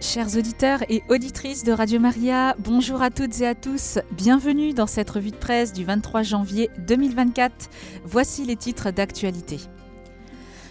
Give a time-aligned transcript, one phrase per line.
[0.00, 3.98] Chers auditeurs et auditrices de Radio Maria, bonjour à toutes et à tous.
[4.12, 7.70] Bienvenue dans cette revue de presse du 23 janvier 2024.
[8.04, 9.58] Voici les titres d'actualité.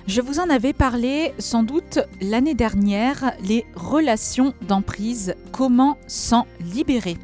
[0.08, 7.18] Je vous en avais parlé sans doute l'année dernière, les relations d'emprise, comment s'en libérer?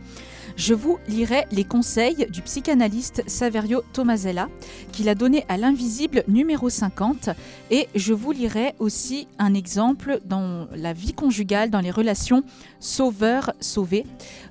[0.62, 4.48] Je vous lirai les conseils du psychanalyste Saverio Tomasella
[4.91, 7.32] qu'il a donné à l'invisible numéro 50
[7.71, 12.44] et je vous lirai aussi un exemple dans la vie conjugale, dans les relations
[12.80, 14.05] sauveur-sauvé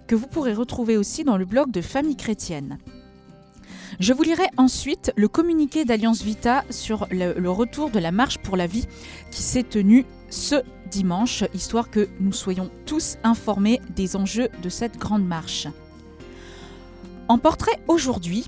[0.09, 2.79] que vous pourrez retrouver aussi dans le blog de Famille chrétienne.
[4.01, 8.39] Je vous lirai ensuite le communiqué d'Alliance Vita sur le, le, retour de la marche
[8.39, 8.87] pour la vie
[9.31, 10.57] qui s'est tenu ce
[10.91, 15.69] dimanche, histoire que nous soyons tous informés des enjeux de cette grande marche.
[17.31, 18.47] En portrait aujourd'hui,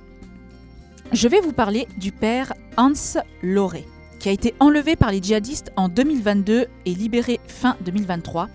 [1.13, 2.95] je vais vous parler du père Hans
[3.41, 3.87] Loré,
[4.19, 8.49] qui a été enlevé par les djihadistes en 2022 et libéré fin 2023.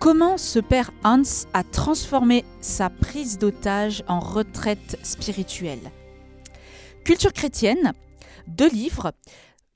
[0.00, 1.22] Comment ce père Hans
[1.54, 5.92] a transformé sa prise d'otage en retraite spirituelle?
[7.04, 7.92] Culture chrétienne,
[8.48, 9.12] deux livres.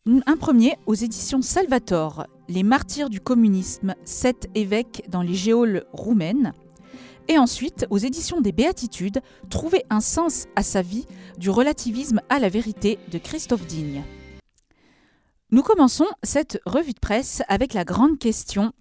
[0.04, 6.54] Un premier aux éditions Salvator, Les martyrs du communisme, sept évêques dans les géoles roumaines.
[7.28, 11.06] Et ensuite, aux éditions des Béatitudes, Trouver un sens à sa vie,
[11.38, 14.02] du relativisme à la vérité de Christophe Digne.
[15.50, 18.72] Nous commençons cette revue de presse avec la grande question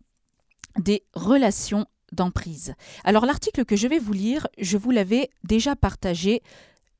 [0.80, 2.74] des relations d'emprise.
[3.04, 6.42] Alors l'article que je vais vous lire, je vous l'avais déjà partagé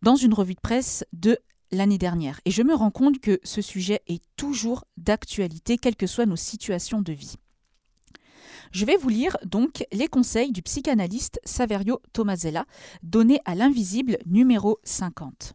[0.02, 1.38] dans une revue de presse de
[1.72, 2.40] l'année dernière.
[2.46, 6.36] Et je me rends compte que ce sujet est toujours d'actualité, quelles que soient nos
[6.36, 7.36] situations de vie.
[8.72, 12.66] Je vais vous lire donc les conseils du psychanalyste Saverio Tomasella,
[13.04, 15.54] donnés à l'invisible numéro 50.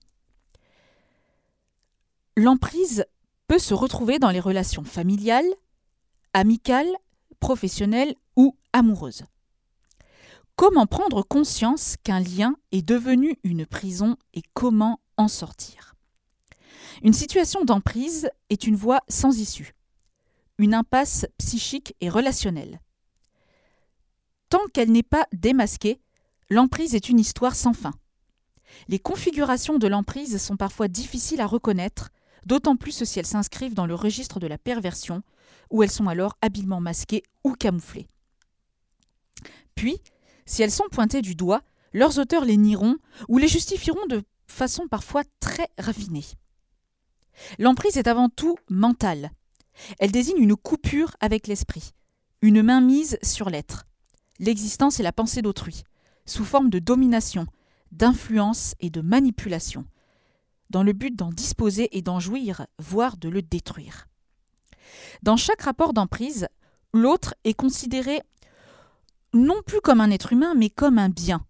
[2.37, 3.05] L'emprise
[3.49, 5.53] peut se retrouver dans les relations familiales,
[6.33, 6.91] amicales,
[7.41, 9.25] professionnelles ou amoureuses.
[10.57, 15.95] Comment prendre conscience qu'un lien est devenu une prison et comment en sortir?
[17.03, 19.75] Une situation d'emprise est une voie sans issue,
[20.59, 22.81] une impasse psychique et relationnelle.
[24.51, 26.01] Tant qu'elle n'est pas démasquée,
[26.51, 27.93] l'emprise est une histoire sans fin.
[28.89, 32.11] Les configurations de l'emprise sont parfois difficiles à reconnaître,
[32.47, 35.23] d'autant plus si elles s'inscrivent dans le registre de la perversion,
[35.71, 38.09] où elles sont alors habilement masquées ou camouflées.
[39.77, 40.01] Puis,
[40.47, 41.63] si elles sont pointées du doigt,
[41.93, 42.97] leurs auteurs les nieront
[43.29, 46.25] ou les justifieront de façon parfois très raffinée.
[47.59, 49.31] L'emprise est avant tout mentale.
[50.01, 51.93] Elle désigne une coupure avec l'esprit,
[52.43, 53.87] une mainmise sur l'être,
[54.41, 55.85] l'existence et la pensée d'autrui,
[56.27, 57.47] sous forme de domination,
[57.93, 59.85] d'influence et de manipulation,
[60.71, 64.09] dans le but d'en disposer et d'en jouir, voire de le détruire.
[65.23, 66.49] Dans chaque rapport d'emprise,
[66.93, 68.23] l'autre est considéré
[69.33, 71.47] non plus comme un être humain, mais comme un bien,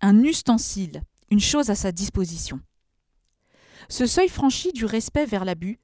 [0.00, 2.60] un ustensile, une chose à sa disposition.
[3.88, 5.80] Ce seuil franchi du respect vers l'abus,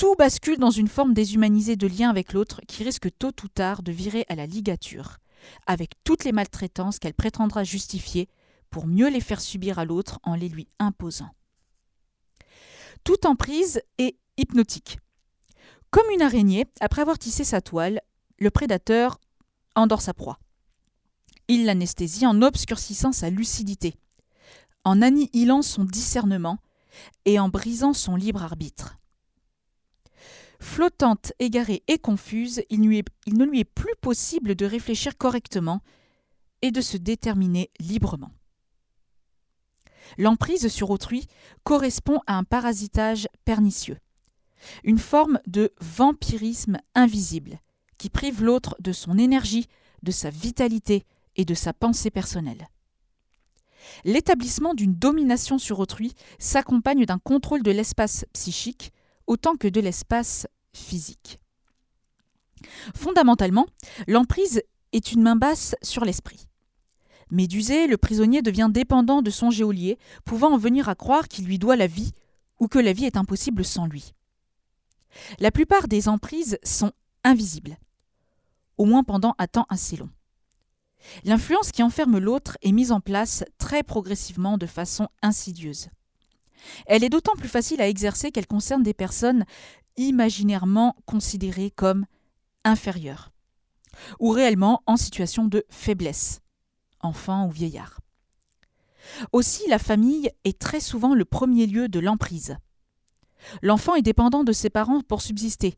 [0.00, 3.82] tout bascule dans une forme déshumanisée de lien avec l'autre qui risque tôt ou tard
[3.82, 5.18] de virer à la ligature,
[5.66, 8.26] avec toutes les maltraitances qu'elle prétendra justifier
[8.70, 11.28] pour mieux les faire subir à l'autre en les lui imposant.
[13.04, 14.98] Toute emprise est hypnotique.
[15.90, 18.00] Comme une araignée, après avoir tissé sa toile,
[18.38, 19.20] le prédateur
[19.76, 20.38] endort sa proie.
[21.46, 23.96] Il l'anesthésie en obscurcissant sa lucidité,
[24.82, 26.56] en annihilant son discernement
[27.26, 28.96] et en brisant son libre arbitre.
[30.60, 35.80] Flottante, égarée et confuse, il, ne lui est plus possible de réfléchir correctement
[36.60, 38.30] et de se déterminer librement.
[40.18, 41.26] L'emprise sur autrui
[41.64, 43.98] correspond à un parasitage pernicieux,
[44.84, 47.58] une forme de vampirisme invisible
[47.96, 49.66] qui prive l'autre de son énergie,
[50.02, 51.04] de sa vitalité
[51.36, 52.68] et de sa pensée personnelle.
[54.04, 58.92] L'établissement d'une domination sur autrui s'accompagne d'un contrôle de l'espace psychique
[59.30, 61.38] autant que de l'espace physique.
[62.96, 63.66] Fondamentalement,
[64.08, 64.60] l'emprise
[64.92, 66.48] est une main basse sur l'esprit.
[67.30, 71.60] Médusé, le prisonnier devient dépendant de son géolier, pouvant en venir à croire qu'il lui
[71.60, 72.10] doit la vie
[72.58, 74.14] ou que la vie est impossible sans lui.
[75.38, 76.90] La plupart des emprises sont
[77.22, 77.78] invisibles,
[78.78, 80.10] au moins pendant un temps assez long.
[81.22, 85.88] L'influence qui enferme l'autre est mise en place très progressivement de façon insidieuse.
[86.86, 89.44] Elle est d'autant plus facile à exercer qu'elle concerne des personnes
[89.96, 92.06] imaginairement considérées comme
[92.64, 93.30] inférieures,
[94.18, 96.40] ou réellement en situation de faiblesse,
[97.00, 98.00] enfant ou vieillard.
[99.32, 102.56] Aussi, la famille est très souvent le premier lieu de l'emprise.
[103.62, 105.76] L'enfant est dépendant de ses parents pour subsister,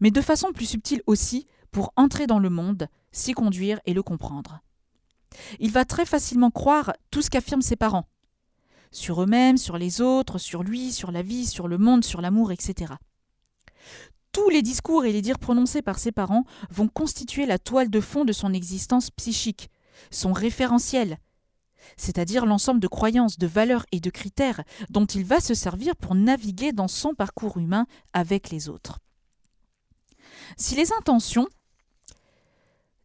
[0.00, 4.02] mais de façon plus subtile aussi pour entrer dans le monde, s'y conduire et le
[4.02, 4.60] comprendre.
[5.60, 8.08] Il va très facilement croire tout ce qu'affirment ses parents,
[8.90, 12.52] sur eux-mêmes, sur les autres, sur lui, sur la vie, sur le monde, sur l'amour,
[12.52, 12.94] etc.
[14.32, 18.00] Tous les discours et les dires prononcés par ses parents vont constituer la toile de
[18.00, 19.70] fond de son existence psychique,
[20.10, 21.18] son référentiel,
[21.96, 26.14] c'est-à-dire l'ensemble de croyances, de valeurs et de critères dont il va se servir pour
[26.14, 28.98] naviguer dans son parcours humain avec les autres.
[30.56, 31.48] Si les intentions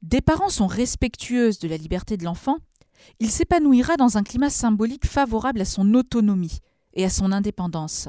[0.01, 2.57] des parents sont respectueuses de la liberté de l'enfant,
[3.19, 6.59] il s'épanouira dans un climat symbolique favorable à son autonomie
[6.93, 8.07] et à son indépendance.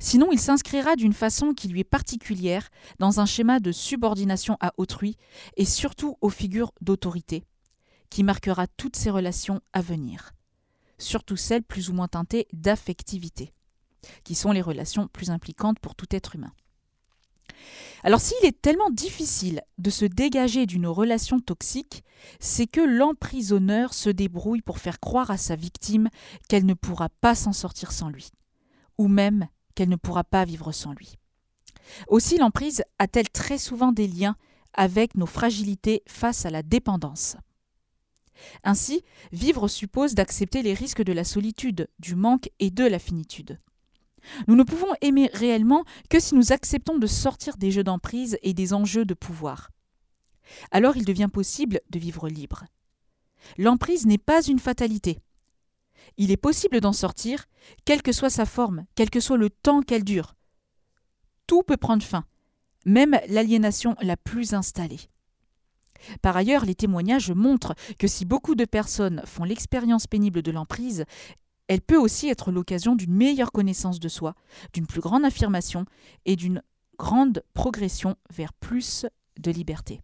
[0.00, 2.68] Sinon, il s'inscrira d'une façon qui lui est particulière
[2.98, 5.16] dans un schéma de subordination à autrui
[5.56, 7.44] et surtout aux figures d'autorité,
[8.10, 10.32] qui marquera toutes ses relations à venir,
[10.98, 13.52] surtout celles plus ou moins teintées d'affectivité,
[14.22, 16.52] qui sont les relations plus impliquantes pour tout être humain.
[18.02, 22.04] Alors s'il est tellement difficile de se dégager d'une relation toxique,
[22.40, 26.08] c'est que l'emprisonneur se débrouille pour faire croire à sa victime
[26.48, 28.30] qu'elle ne pourra pas s'en sortir sans lui,
[28.98, 31.18] ou même qu'elle ne pourra pas vivre sans lui.
[32.08, 34.36] Aussi l'emprise a-t-elle très souvent des liens
[34.72, 37.36] avec nos fragilités face à la dépendance.
[38.64, 39.02] Ainsi,
[39.32, 43.60] vivre suppose d'accepter les risques de la solitude, du manque et de la finitude.
[44.46, 48.54] Nous ne pouvons aimer réellement que si nous acceptons de sortir des jeux d'emprise et
[48.54, 49.70] des enjeux de pouvoir.
[50.70, 52.64] Alors il devient possible de vivre libre.
[53.58, 55.18] L'emprise n'est pas une fatalité.
[56.16, 57.46] Il est possible d'en sortir,
[57.84, 60.34] quelle que soit sa forme, quel que soit le temps qu'elle dure.
[61.46, 62.24] Tout peut prendre fin,
[62.86, 65.00] même l'aliénation la plus installée.
[66.22, 71.04] Par ailleurs, les témoignages montrent que si beaucoup de personnes font l'expérience pénible de l'emprise,
[71.68, 74.34] elle peut aussi être l'occasion d'une meilleure connaissance de soi,
[74.72, 75.84] d'une plus grande affirmation
[76.26, 76.62] et d'une
[76.98, 79.06] grande progression vers plus
[79.38, 80.00] de liberté.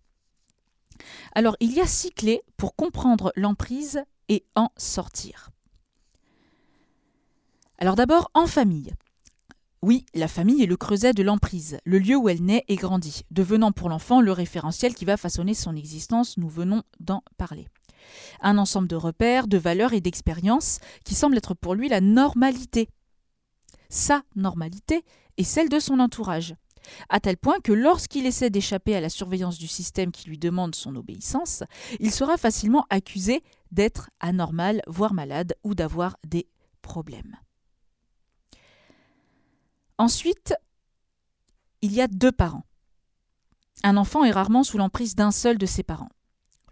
[1.34, 5.50] Alors, il y a six clés pour comprendre l'emprise et en sortir.
[7.78, 8.92] Alors d'abord, en famille.
[9.82, 13.22] Oui, la famille est le creuset de l'emprise, le lieu où elle naît et grandit,
[13.30, 17.66] devenant pour l'enfant le référentiel qui va façonner son existence, nous venons d'en parler.
[18.40, 22.88] Un ensemble de repères, de valeurs et d'expériences qui semble être pour lui la normalité.
[23.88, 25.04] Sa normalité
[25.36, 26.54] est celle de son entourage,
[27.08, 30.74] à tel point que lorsqu'il essaie d'échapper à la surveillance du système qui lui demande
[30.74, 31.62] son obéissance,
[31.98, 36.48] il sera facilement accusé d'être anormal, voire malade, ou d'avoir des
[36.82, 37.36] problèmes.
[39.98, 40.54] Ensuite,
[41.82, 42.64] il y a deux parents.
[43.82, 46.10] Un enfant est rarement sous l'emprise d'un seul de ses parents.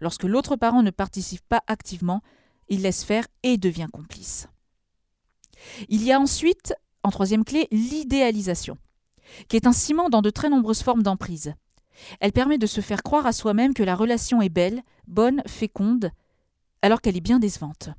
[0.01, 2.21] Lorsque l'autre parent ne participe pas activement,
[2.69, 4.47] il laisse faire et devient complice.
[5.89, 6.73] Il y a ensuite,
[7.03, 8.77] en troisième clé, l'idéalisation,
[9.47, 11.53] qui est un ciment dans de très nombreuses formes d'emprise.
[12.19, 16.11] Elle permet de se faire croire à soi-même que la relation est belle, bonne, féconde,
[16.81, 17.89] alors qu'elle est bien décevante.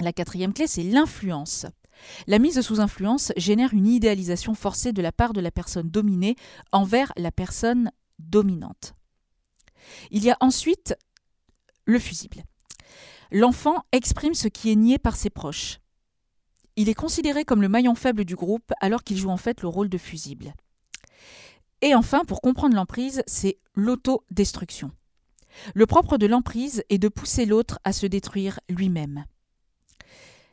[0.00, 1.66] La quatrième clé, c'est l'influence.
[2.26, 6.34] La mise sous influence génère une idéalisation forcée de la part de la personne dominée
[6.72, 8.94] envers la personne dominante.
[10.10, 10.96] Il y a ensuite
[11.84, 12.44] le fusible.
[13.30, 15.80] L'enfant exprime ce qui est nié par ses proches.
[16.76, 19.68] Il est considéré comme le maillon faible du groupe alors qu'il joue en fait le
[19.68, 20.54] rôle de fusible.
[21.82, 24.90] Et enfin, pour comprendre l'emprise, c'est l'autodestruction.
[25.74, 29.24] Le propre de l'emprise est de pousser l'autre à se détruire lui-même.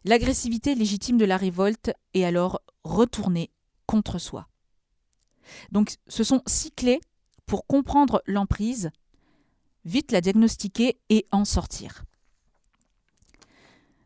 [0.04, 3.52] L'agressivité légitime de la révolte est alors retournée
[3.86, 4.48] contre soi.
[5.72, 7.02] Donc ce sont six clés
[7.46, 8.92] pour comprendre l'emprise,
[9.86, 12.04] vite la diagnostiquer et en sortir.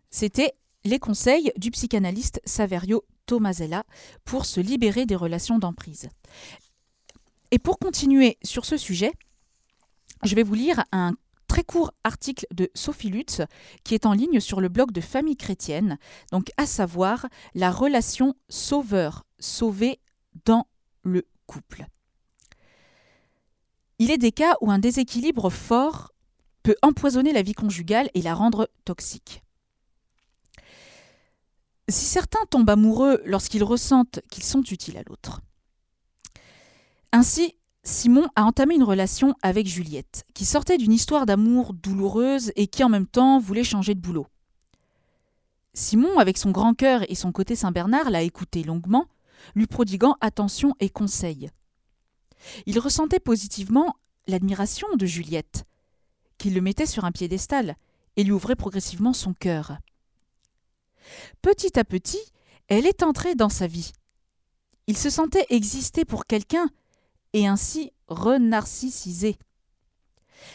[0.10, 0.54] C'était
[0.84, 3.84] les conseils du psychanalyste Saverio Tomasella
[4.24, 6.10] pour se libérer des relations d'emprise.
[7.52, 9.12] Et pour continuer sur ce sujet,
[10.24, 11.14] je vais vous lire un
[11.48, 13.42] très court article de Sophie Lutz
[13.84, 15.98] qui est en ligne sur le blog de Famille chrétienne,
[16.32, 20.00] donc à savoir la relation sauveur-sauvé
[20.46, 20.68] dans
[21.04, 21.86] le couple.
[24.00, 26.12] Il est des cas où un déséquilibre fort
[26.64, 29.42] peut empoisonner la vie conjugale et la rendre toxique.
[31.88, 35.42] Si certains tombent amoureux lorsqu'ils ressentent qu'ils sont utiles à l'autre.
[37.12, 42.66] Ainsi, Simon a entamé une relation avec Juliette, qui sortait d'une histoire d'amour douloureuse et
[42.66, 44.26] qui en même temps voulait changer de boulot.
[45.76, 49.06] Simon, avec son grand cœur et son côté Saint-Bernard, l'a écouté longuement,
[49.54, 51.52] lui prodiguant attention et conseil.
[52.66, 53.96] Il ressentait positivement
[54.28, 55.66] l'admiration de Juliette,
[56.38, 57.76] qui le mettait sur un piédestal
[58.16, 59.78] et lui ouvrait progressivement son cœur.
[61.42, 62.22] Petit à petit,
[62.68, 63.92] elle est entrée dans sa vie.
[64.88, 66.70] Il se sentait exister pour quelqu'un
[67.34, 69.38] et ainsi renarcissisé.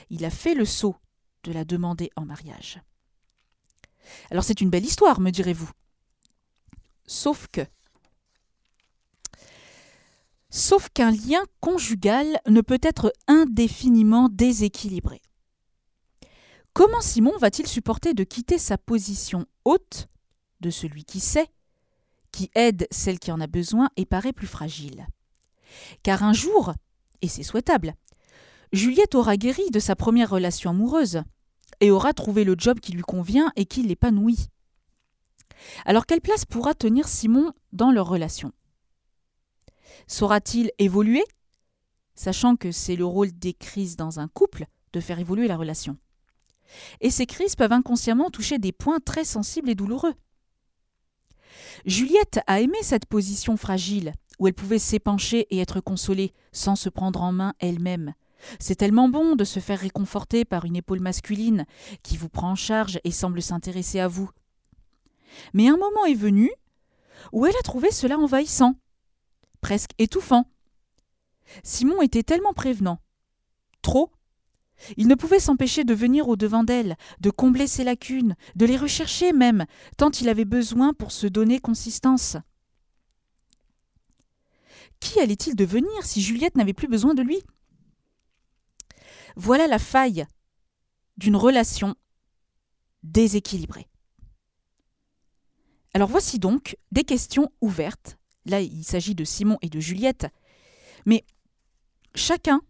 [0.08, 0.96] Il a fait le saut
[1.44, 2.80] de la demander en mariage.
[4.30, 5.70] Alors c'est une belle histoire, me direz-vous.
[7.06, 7.62] Sauf que
[10.50, 15.22] Sauf qu'un lien conjugal ne peut être indéfiniment déséquilibré.
[16.72, 20.08] Comment Simon va-t-il supporter de quitter sa position haute
[20.60, 21.48] de celui qui sait,
[22.32, 25.06] qui aide celle qui en a besoin et paraît plus fragile?
[26.02, 26.72] Car un jour,
[27.22, 27.94] et c'est souhaitable,
[28.72, 31.22] Juliette aura guéri de sa première relation amoureuse
[31.80, 34.48] et aura trouvé le job qui lui convient et qui l'épanouit.
[35.84, 38.52] Alors quelle place pourra tenir Simon dans leur relation?
[40.10, 41.22] Saura-t-il évoluer
[42.16, 45.96] Sachant que c'est le rôle des crises dans un couple de faire évoluer la relation.
[47.00, 50.14] Et ces crises peuvent inconsciemment toucher des points très sensibles et douloureux.
[51.86, 56.88] Juliette a aimé cette position fragile, où elle pouvait s'épancher et être consolée sans se
[56.88, 58.14] prendre en main elle-même.
[58.58, 61.66] C'est tellement bon de se faire réconforter par une épaule masculine
[62.02, 64.28] qui vous prend en charge et semble s'intéresser à vous.
[65.54, 66.50] Mais un moment est venu
[67.30, 68.74] où elle a trouvé cela envahissant,
[69.60, 70.50] presque étouffant.
[71.62, 73.00] Simon était tellement prévenant.
[73.82, 74.10] Trop.
[74.96, 79.32] Il ne pouvait s'empêcher de venir au-devant d'elle, de combler ses lacunes, de les rechercher
[79.32, 79.66] même,
[79.98, 82.36] tant il avait besoin pour se donner consistance.
[85.00, 87.42] Qui allait-il devenir si Juliette n'avait plus besoin de lui?
[89.36, 90.26] Voilà la faille
[91.16, 91.94] d'une relation
[93.02, 93.88] déséquilibrée.
[95.92, 100.26] Alors voici donc des questions ouvertes Là, il s'agit de Simon et de Juliette.
[101.06, 101.24] Mais
[102.14, 102.60] chacun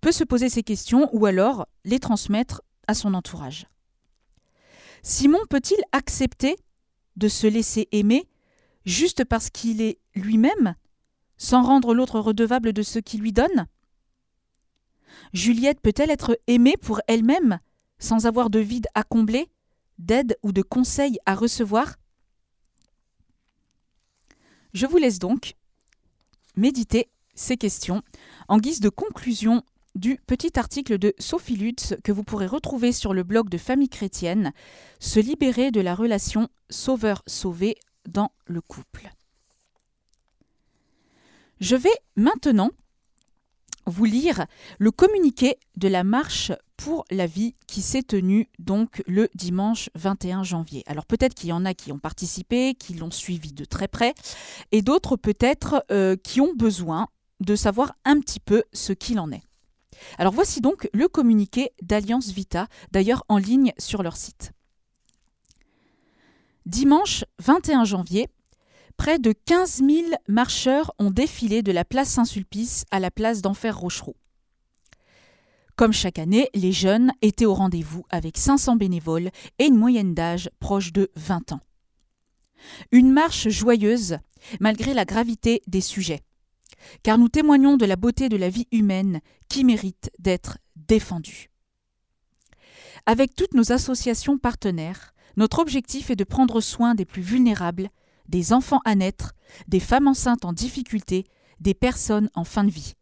[0.00, 3.66] peut se poser ces questions ou alors les transmettre à son entourage.
[5.02, 6.56] Simon peut-il accepter
[7.16, 8.28] de se laisser aimer
[8.84, 10.74] juste parce qu'il est lui-même,
[11.36, 13.66] sans rendre l'autre redevable de ce qu'il lui donne?
[15.32, 17.60] Juliette peut-elle être aimée pour elle-même,
[17.98, 19.48] sans avoir de vide à combler,
[19.98, 21.96] d'aide ou de conseils à recevoir?
[24.72, 25.54] Je vous laisse donc
[26.56, 28.02] méditer ces questions
[28.48, 29.62] en guise de conclusion
[29.94, 33.88] du petit article de Sophie Lutz que vous pourrez retrouver sur le blog de Famille
[33.88, 34.52] Chrétienne,
[35.00, 37.76] Se libérer de la relation sauveur-sauvé
[38.08, 39.10] dans le couple.
[41.60, 42.70] Je vais maintenant
[43.86, 44.46] vous lire
[44.78, 50.44] le communiqué de la marche pour la vie qui s'est tenue donc le dimanche 21
[50.44, 50.82] janvier.
[50.86, 54.14] Alors peut-être qu'il y en a qui ont participé, qui l'ont suivi de très près,
[54.72, 57.08] et d'autres peut-être euh, qui ont besoin
[57.40, 59.42] de savoir un petit peu ce qu'il en est.
[60.16, 64.52] Alors voici donc le communiqué d'Alliance Vita, d'ailleurs en ligne sur leur site.
[66.64, 68.28] Dimanche 21 janvier,
[68.96, 73.78] Près de 15 000 marcheurs ont défilé de la place Saint-Sulpice à la place d'Enfer
[73.78, 74.14] Rochereau.
[75.80, 80.50] Comme chaque année, les jeunes étaient au rendez-vous avec 500 bénévoles et une moyenne d'âge
[80.60, 81.60] proche de 20 ans.
[82.92, 84.18] Une marche joyeuse,
[84.60, 86.20] malgré la gravité des sujets,
[87.02, 91.50] car nous témoignons de la beauté de la vie humaine qui mérite d'être défendue.
[93.06, 97.88] Avec toutes nos associations partenaires, notre objectif est de prendre soin des plus vulnérables
[98.28, 99.32] des enfants à naître,
[99.66, 101.24] des femmes enceintes en difficulté,
[101.58, 102.92] des personnes en fin de vie.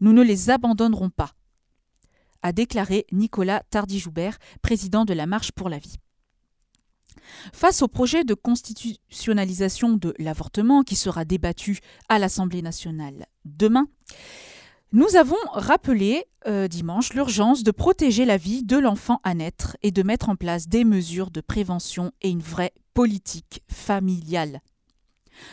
[0.00, 1.35] Nous ne les abandonnerons pas,
[2.42, 5.96] a déclaré Nicolas Tardy-Joubert, président de la Marche pour la vie.
[7.52, 13.86] Face au projet de constitutionnalisation de l'avortement qui sera débattu à l'Assemblée nationale demain,
[14.92, 19.90] nous avons rappelé euh, dimanche l'urgence de protéger la vie de l'enfant à naître et
[19.90, 24.60] de mettre en place des mesures de prévention et une vraie politique familiale.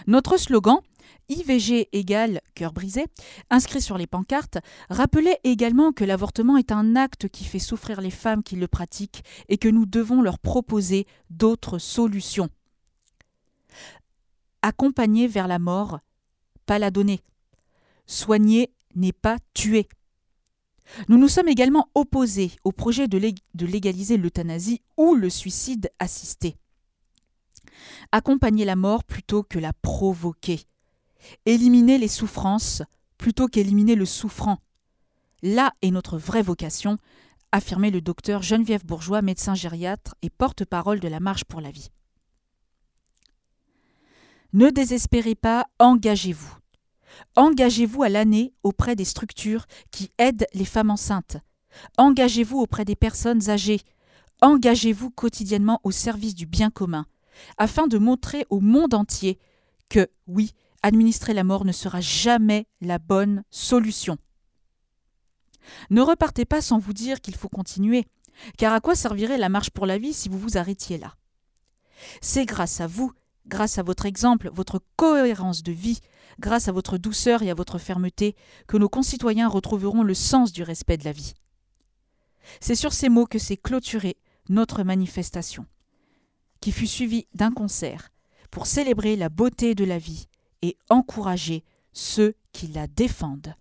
[0.07, 0.79] Notre slogan
[1.29, 3.05] IVG égale cœur brisé,
[3.49, 4.57] inscrit sur les pancartes,
[4.89, 9.23] rappelait également que l'avortement est un acte qui fait souffrir les femmes qui le pratiquent
[9.49, 12.49] et que nous devons leur proposer d'autres solutions.
[14.61, 15.99] Accompagner vers la mort,
[16.65, 17.21] pas la donner.
[18.05, 19.87] Soigner n'est pas tuer.
[21.07, 23.17] Nous nous sommes également opposés au projet de,
[23.65, 26.55] légaliser l'euthanasie ou le suicide assisté
[28.11, 30.61] accompagner la mort plutôt que la provoquer,
[31.45, 32.81] éliminer les souffrances
[33.17, 34.57] plutôt qu'éliminer le souffrant.
[35.41, 36.97] Là est notre vraie vocation,
[37.51, 41.89] affirmait le docteur Geneviève Bourgeois, médecin gériatre et porte-parole de la Marche pour la vie.
[44.53, 46.57] Ne désespérez pas, engagez-vous.
[47.35, 51.37] Engagez-vous à l'année auprès des structures qui aident les femmes enceintes.
[51.97, 53.81] Engagez-vous auprès des personnes âgées.
[54.41, 57.05] Engagez-vous quotidiennement au service du bien commun
[57.57, 59.39] afin de montrer au monde entier
[59.89, 60.51] que, oui,
[60.83, 64.17] administrer la mort ne sera jamais la bonne solution.
[65.89, 68.05] Ne repartez pas sans vous dire qu'il faut continuer,
[68.57, 71.15] car à quoi servirait la marche pour la vie si vous vous arrêtiez là?
[72.21, 73.13] C'est grâce à vous,
[73.47, 75.99] grâce à votre exemple, votre cohérence de vie,
[76.39, 78.35] grâce à votre douceur et à votre fermeté,
[78.67, 81.33] que nos concitoyens retrouveront le sens du respect de la vie.
[82.59, 84.17] C'est sur ces mots que s'est clôturée
[84.49, 85.65] notre manifestation,
[86.59, 88.09] qui fut suivie d'un concert
[88.51, 90.27] pour célébrer la beauté de la vie
[90.63, 93.53] et encourager ceux qui la défendent.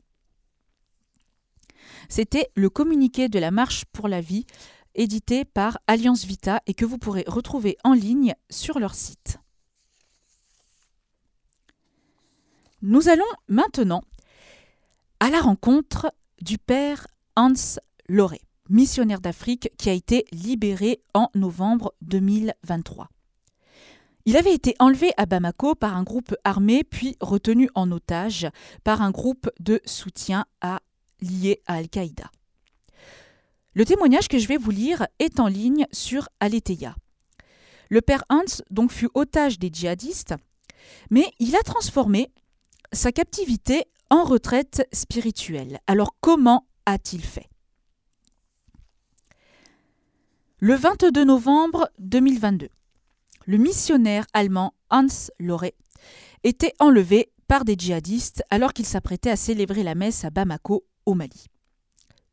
[2.09, 4.47] C'était le communiqué de la Marche pour la vie,
[4.95, 9.39] édité par Alliance Vita et que vous pourrez retrouver en ligne sur leur site.
[12.83, 14.03] Nous allons maintenant
[15.21, 17.07] à la rencontre du père
[17.37, 17.53] Hans
[18.09, 23.09] Loré, missionnaire d'Afrique qui a été libéré en novembre 2023.
[24.25, 28.47] Il avait été enlevé à Bamako par un groupe armé puis retenu en otage
[28.85, 30.45] par un groupe de soutien
[31.21, 32.31] lié à Al-Qaïda.
[33.75, 36.95] Le témoignage que je vais vous lire est en ligne sur Aletheia.
[37.89, 40.35] Le père Hans donc fut otage des djihadistes,
[41.11, 42.31] mais il a transformé
[42.93, 45.79] sa captivité en retraite spirituelle.
[45.87, 47.49] Alors comment a-t-il fait?
[50.59, 52.69] Le 22 novembre 2022,
[53.47, 55.07] le missionnaire allemand Hans
[55.39, 55.75] Loré
[56.45, 61.15] était enlevé par des djihadistes alors qu'il s'apprêtait à célébrer la messe à Bamako, au
[61.15, 61.47] Mali.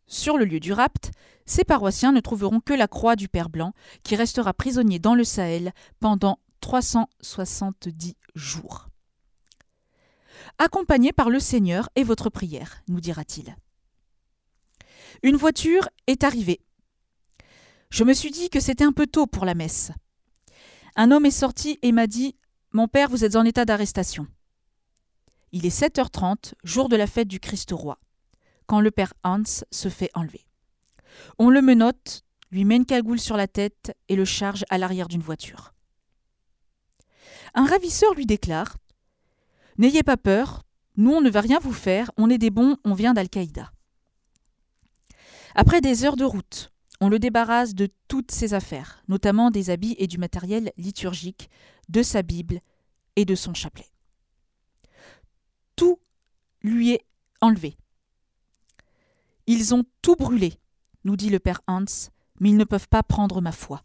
[0.08, 1.12] Sur le lieu du rapt,
[1.46, 3.74] ses paroissiens ne trouveront que la croix du Père Blanc,
[4.04, 8.89] qui restera prisonnier dans le Sahel pendant 370 jours
[10.58, 13.56] accompagné par le Seigneur et votre prière, nous dira-t-il.
[15.24, 16.62] Une voiture est arrivée.
[17.89, 19.92] Je me suis dit que c'était un peu tôt pour la messe.
[20.96, 22.36] Un homme est sorti et m'a dit
[22.72, 24.27] Mon père, vous êtes en état d'arrestation.
[25.51, 28.00] Il est 7h30, jour de la fête du Christ roi,
[28.67, 30.46] quand le père Hans se fait enlever.
[31.38, 35.08] On le menotte, lui met une cagoule sur la tête et le charge à l'arrière
[35.08, 35.74] d'une voiture.
[37.53, 38.77] Un ravisseur lui déclare
[39.77, 40.64] N'ayez pas peur,
[40.98, 43.72] nous on ne va rien vous faire, on est des bons, on vient d'Al-Qaïda.
[45.55, 49.96] Après des heures de route, on le débarrasse de toutes ses affaires, notamment des habits
[50.00, 51.50] et du matériel liturgique,
[51.88, 52.62] de sa Bible
[53.16, 53.90] et de son chapelet.
[55.75, 56.00] Tout
[56.62, 57.05] lui est
[57.42, 57.77] enlevé.
[59.48, 60.53] Ils ont tout brûlé,
[61.05, 61.85] nous dit le père Hans,
[62.40, 63.83] mais ils ne peuvent pas prendre ma foi.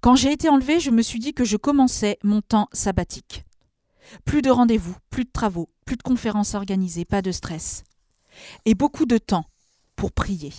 [0.00, 3.44] Quand j'ai été enlevé, je me suis dit que je commençais mon temps sabbatique.
[4.24, 7.82] Plus de rendez-vous, plus de travaux, plus de conférences organisées, pas de stress.
[8.66, 9.46] Et beaucoup de temps
[9.96, 10.52] pour prier.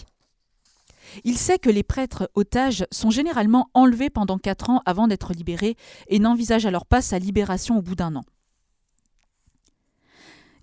[1.23, 5.75] Il sait que les prêtres otages sont généralement enlevés pendant quatre ans avant d'être libérés
[6.07, 8.25] et n'envisagent alors pas sa libération au bout d'un an.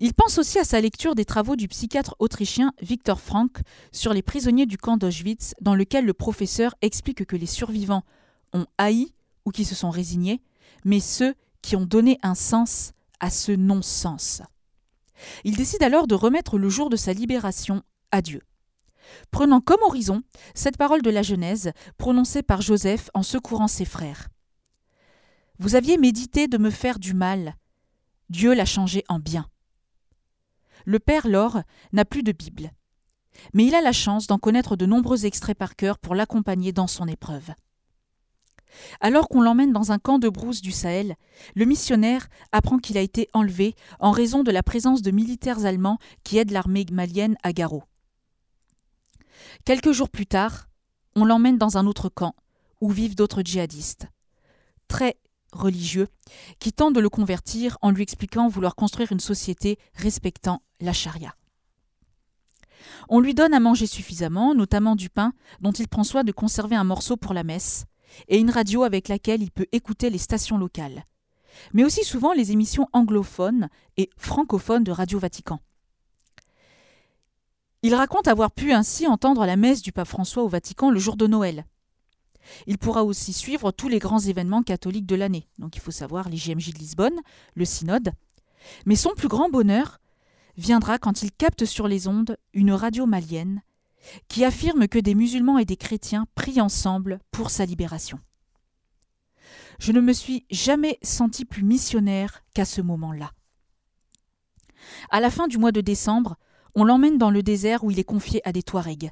[0.00, 3.60] Il pense aussi à sa lecture des travaux du psychiatre autrichien Viktor Frank
[3.92, 8.02] sur les prisonniers du camp d'Auschwitz, dans lequel le professeur explique que les survivants
[8.52, 10.42] ont haï ou qui se sont résignés,
[10.84, 14.42] mais ceux qui ont donné un sens à ce non-sens.
[15.44, 18.42] Il décide alors de remettre le jour de sa libération à Dieu.
[19.30, 20.22] Prenant comme horizon
[20.54, 24.28] cette parole de la Genèse prononcée par Joseph en secourant ses frères.
[25.58, 27.54] Vous aviez médité de me faire du mal,
[28.28, 29.46] Dieu l'a changé en bien.
[30.84, 31.62] Le père Laure
[31.92, 32.70] n'a plus de Bible,
[33.52, 36.86] mais il a la chance d'en connaître de nombreux extraits par cœur pour l'accompagner dans
[36.86, 37.50] son épreuve.
[39.00, 41.14] Alors qu'on l'emmène dans un camp de brousse du Sahel,
[41.54, 45.98] le missionnaire apprend qu'il a été enlevé en raison de la présence de militaires allemands
[46.24, 47.84] qui aident l'armée malienne à Garo.
[49.64, 50.68] Quelques jours plus tard,
[51.16, 52.34] on l'emmène dans un autre camp,
[52.80, 54.08] où vivent d'autres djihadistes,
[54.88, 55.16] très
[55.52, 56.08] religieux,
[56.58, 61.34] qui tentent de le convertir en lui expliquant vouloir construire une société respectant la charia.
[63.08, 66.76] On lui donne à manger suffisamment, notamment du pain, dont il prend soin de conserver
[66.76, 67.84] un morceau pour la messe,
[68.28, 71.04] et une radio avec laquelle il peut écouter les stations locales,
[71.72, 75.60] mais aussi souvent les émissions anglophones et francophones de Radio Vatican.
[77.84, 81.18] Il raconte avoir pu ainsi entendre la messe du pape François au Vatican le jour
[81.18, 81.66] de Noël.
[82.66, 86.30] Il pourra aussi suivre tous les grands événements catholiques de l'année, donc il faut savoir
[86.30, 87.20] les de Lisbonne,
[87.54, 88.14] le synode,
[88.86, 90.00] mais son plus grand bonheur
[90.56, 93.60] viendra quand il capte sur les ondes une radio malienne
[94.28, 98.18] qui affirme que des musulmans et des chrétiens prient ensemble pour sa libération.
[99.78, 103.32] Je ne me suis jamais senti plus missionnaire qu'à ce moment-là.
[105.10, 106.38] À la fin du mois de décembre,
[106.74, 109.10] on l'emmène dans le désert où il est confié à des Touaregs.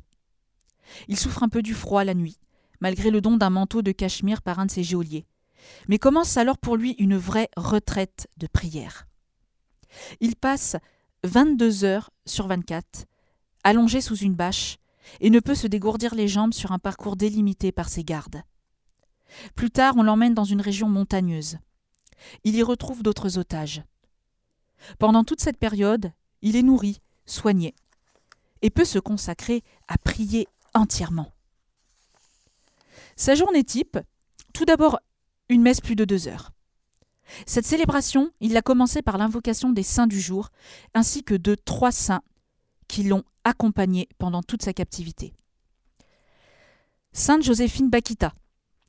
[1.08, 2.38] Il souffre un peu du froid la nuit,
[2.80, 5.26] malgré le don d'un manteau de cachemire par un de ses geôliers.
[5.88, 9.06] Mais commence alors pour lui une vraie retraite de prière.
[10.20, 10.76] Il passe
[11.24, 13.06] 22 heures sur 24
[13.64, 14.78] allongé sous une bâche,
[15.20, 18.42] et ne peut se dégourdir les jambes sur un parcours délimité par ses gardes.
[19.54, 21.58] Plus tard, on l'emmène dans une région montagneuse.
[22.44, 23.82] Il y retrouve d'autres otages.
[24.98, 27.74] Pendant toute cette période, il est nourri, soigné,
[28.62, 31.32] et peut se consacrer à prier entièrement.
[33.16, 33.98] Sa journée type,
[34.52, 35.00] tout d'abord
[35.48, 36.50] une messe plus de deux heures.
[37.46, 40.50] Cette célébration, il l'a commencée par l'invocation des saints du jour,
[40.94, 42.22] ainsi que de trois saints
[42.88, 45.34] qui l'ont accompagné pendant toute sa captivité.
[47.12, 48.34] Sainte Joséphine Bakita,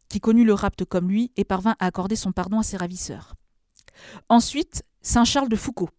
[0.09, 3.35] qui connut le rapt comme lui et parvint à accorder son pardon à ses ravisseurs.
[4.29, 5.89] Ensuite, Saint Charles de Foucault,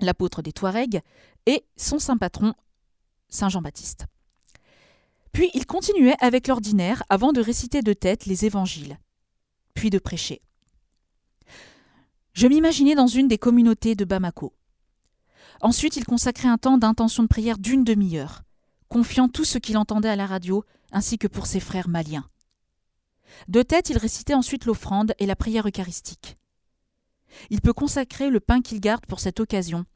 [0.00, 1.02] l'apôtre des Touaregs,
[1.48, 2.52] et son saint patron,
[3.30, 4.04] Saint Jean-Baptiste.
[5.32, 8.98] Puis il continuait avec l'ordinaire avant de réciter de tête les évangiles,
[9.72, 10.42] puis de prêcher.
[12.34, 14.52] Je m'imaginais dans une des communautés de Bamako.
[15.62, 18.42] Ensuite, il consacrait un temps d'intention de prière d'une demi-heure,
[18.88, 22.28] confiant tout ce qu'il entendait à la radio, ainsi que pour ses frères maliens.
[23.48, 26.36] De tête, il récitait ensuite l'offrande et la prière eucharistique.
[27.48, 29.86] Il peut consacrer le pain qu'il garde pour cette occasion,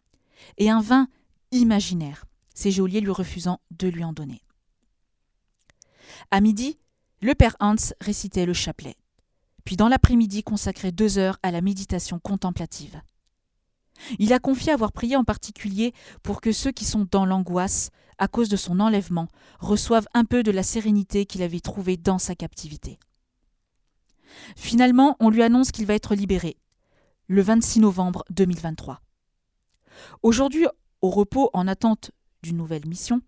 [0.56, 1.08] et un vin
[1.52, 4.42] imaginaire, ses geôliers lui refusant de lui en donner.
[6.30, 6.78] À midi,
[7.20, 8.96] le père Hans récitait le chapelet,
[9.64, 13.00] puis dans l'après-midi consacrait deux heures à la méditation contemplative.
[14.18, 18.26] Il a confié avoir prié en particulier pour que ceux qui sont dans l'angoisse, à
[18.28, 19.28] cause de son enlèvement,
[19.60, 22.98] reçoivent un peu de la sérénité qu'il avait trouvée dans sa captivité.
[24.56, 26.56] Finalement, on lui annonce qu'il va être libéré,
[27.28, 29.02] le 26 novembre 2023.
[30.22, 30.66] Aujourd'hui,
[31.02, 32.12] au repos en attente
[32.42, 33.20] d'une nouvelle mission,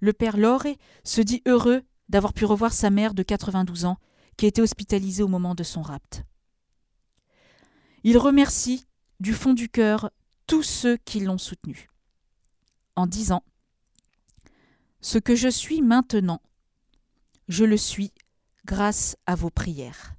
[0.00, 3.98] le père Loré se dit heureux d'avoir pu revoir sa mère de 92 ans,
[4.36, 6.24] qui était hospitalisée au moment de son rapt.
[8.02, 8.84] Il remercie
[9.20, 10.10] du fond du cœur
[10.46, 11.88] tous ceux qui l'ont soutenu,
[12.96, 13.42] en disant
[15.00, 16.42] Ce que je suis maintenant,
[17.48, 18.12] je le suis
[18.66, 20.14] grâce à vos prières.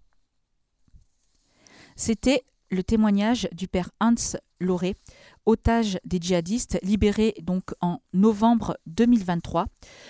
[1.95, 4.15] C'était le témoignage du père Hans
[4.59, 4.95] Loré,
[5.45, 9.65] otage des djihadistes, libéré donc en novembre 2023.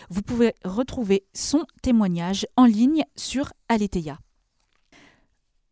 [0.09, 4.19] Vous pouvez retrouver son témoignage en ligne sur Aletheia.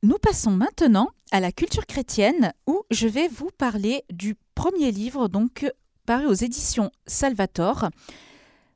[0.04, 5.30] Nous passons maintenant à la culture chrétienne où je vais vous parler du premier livre
[5.30, 5.66] donc
[6.06, 7.90] paru aux éditions Salvator,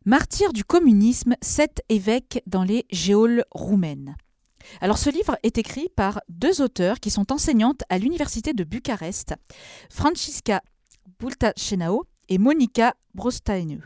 [0.05, 4.15] Martyr du communisme, sept évêques dans les géoles roumaines.
[4.79, 9.35] Alors ce livre est écrit par deux auteurs qui sont enseignantes à l'université de Bucarest,
[9.89, 10.61] Francisca
[12.29, 13.81] Et Monica Brostainu.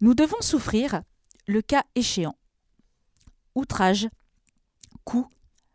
[0.00, 1.02] Nous devons souffrir
[1.46, 2.36] le cas échéant.
[3.54, 4.08] Outrage,
[5.04, 5.32] coups,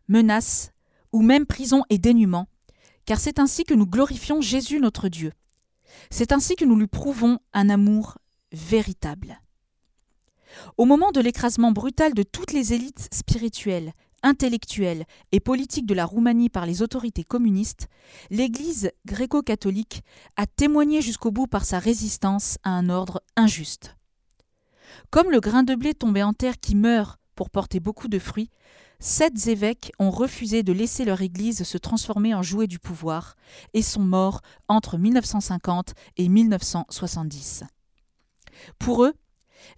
[0.08, 0.70] menaces
[1.12, 2.46] ou même prison et dénuement,
[3.04, 5.32] car c'est ainsi que nous glorifions Jésus notre Dieu.
[6.10, 8.18] C'est ainsi que nous lui prouvons un amour
[8.52, 9.40] véritable.
[10.76, 13.92] Au moment de l'écrasement brutal de toutes les élites spirituelles,
[14.22, 17.88] intellectuelles et politiques de la Roumanie par les autorités communistes,
[18.30, 20.02] l'Église gréco-catholique
[20.36, 23.96] a témoigné jusqu'au bout par sa résistance à un ordre injuste.
[25.10, 28.50] Comme le grain de blé tombé en terre qui meurt pour porter beaucoup de fruits,
[28.98, 33.36] sept évêques ont refusé de laisser leur Église se transformer en jouet du pouvoir
[33.74, 37.64] et sont morts entre 1950 et 1970.
[38.78, 39.14] Pour eux,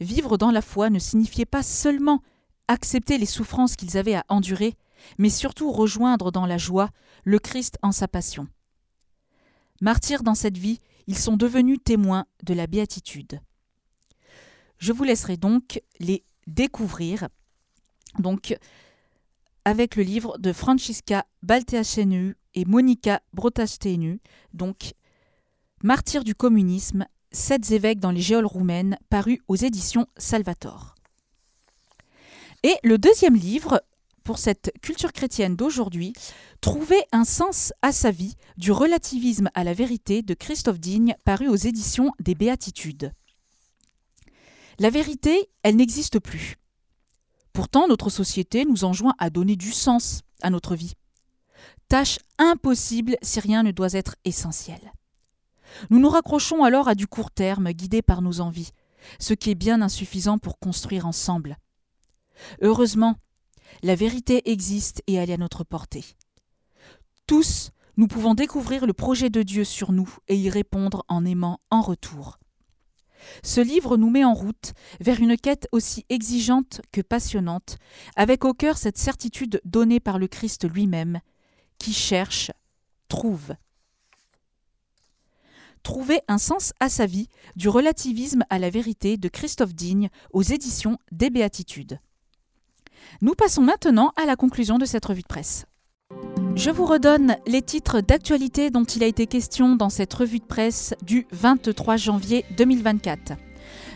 [0.01, 2.21] vivre dans la foi ne signifiait pas seulement
[2.69, 4.75] accepter les souffrances qu'ils avaient à endurer,
[5.19, 6.91] mais surtout rejoindre dans la joie
[7.25, 8.49] le Christ en sa passion.
[9.81, 13.41] Martyrs dans cette vie, ils sont devenus témoins de la béatitude.
[14.79, 17.29] Je vous laisserai donc les découvrir.
[18.19, 18.57] Donc,
[19.65, 24.21] avec le livre de Francisca Balteacenu et Monica Brotastenu,
[24.53, 24.95] donc
[25.83, 30.94] Martyrs du communisme, sept évêques dans les géoles roumaines, paru aux éditions Salvator.
[32.65, 33.81] Et le deuxième livre,
[34.25, 36.13] pour cette culture chrétienne d'aujourd'hui,
[36.65, 41.47] Trouver un sens à sa vie, du relativisme à la vérité de Christophe Digne, paru
[41.47, 43.13] aux éditions des Béatitudes.
[44.79, 46.57] La vérité, elle n'existe plus.
[47.53, 50.95] Pourtant, notre société nous enjoint à donner du sens à notre vie.
[51.91, 54.95] Tâche impossible si rien ne doit être essentiel.
[55.91, 58.71] Nous nous raccrochons alors à du court terme, guidés par nos envies,
[59.19, 61.59] ce qui est bien insuffisant pour construire ensemble.
[62.61, 63.17] Heureusement,
[63.83, 66.05] la vérité existe et elle est à notre portée.
[67.27, 71.61] Tous, nous pouvons découvrir le projet de Dieu sur nous et y répondre en aimant
[71.71, 72.39] en retour.
[73.43, 77.79] Ce livre nous met en route vers une quête aussi exigeante que passionnante,
[78.17, 81.21] avec au cœur cette certitude donnée par le Christ lui-même,
[81.79, 82.51] qui cherche,
[83.09, 83.55] trouve.
[85.83, 90.43] Trouver un sens à sa vie, du relativisme à la vérité de Christophe Digne aux
[90.43, 91.99] éditions des Béatitudes.
[93.21, 95.67] Nous passons maintenant à la conclusion de cette revue de presse.
[96.57, 100.45] Je vous redonne les titres d'actualité dont il a été question dans cette revue de
[100.45, 103.33] presse du 23 janvier 2024.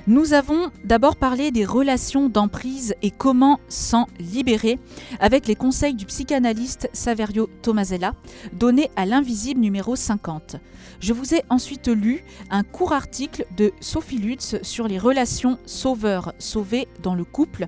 [0.09, 4.79] Nous avons d'abord parlé des relations d'emprise et comment s'en libérer
[5.21, 8.15] avec les conseils du psychanalyste Saverio Tomasella,
[8.55, 10.57] donnés à l'invisible numéro 50.
[11.01, 16.89] Je vous ai ensuite lu un court article de Sophie Lutz sur les relations sauveur-sauvé
[17.03, 17.67] dans le couple.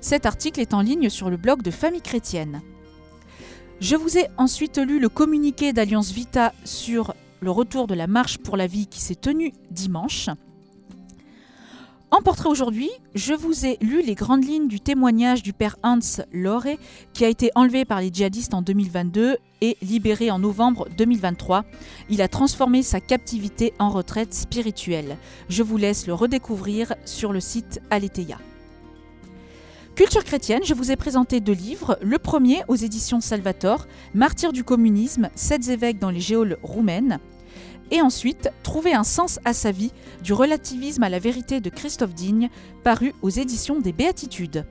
[0.00, 2.62] Cet article est en ligne sur le blog de Famille Chrétienne.
[3.80, 8.38] Je vous ai ensuite lu le communiqué d'Alliance Vita sur le retour de la marche
[8.38, 10.28] pour la vie qui s'est tenu dimanche.
[12.10, 16.00] En portrait aujourd'hui, je vous ai lu les grandes lignes du témoignage du père Hans
[16.32, 16.78] Loré,
[17.12, 21.64] qui a été enlevé par les djihadistes en 2022 et libéré en novembre 2023.
[22.08, 25.18] Il a transformé sa captivité en retraite spirituelle.
[25.48, 28.38] Je vous laisse le redécouvrir sur le site Aletheia.
[30.00, 31.98] Culture chrétienne, je vous ai présenté deux livres.
[32.00, 37.20] Le premier aux éditions Salvator, Martyr du communisme, sept évêques dans les géoles roumaines
[37.90, 42.14] et ensuite Trouver un sens à sa vie, du relativisme à la vérité de Christophe
[42.14, 42.48] Digne,
[42.82, 44.64] paru aux éditions des Béatitudes.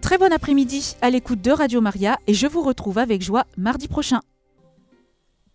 [0.00, 3.88] Très bon après-midi à l'écoute de Radio Maria et je vous retrouve avec joie mardi
[3.88, 4.20] prochain.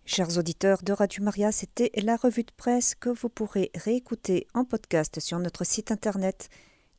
[0.06, 4.64] Chers auditeurs de Radio Maria, c'était la revue de presse que vous pourrez réécouter en
[4.64, 6.50] podcast sur notre site internet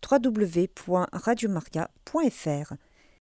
[0.03, 2.75] www.radiomaria.fr.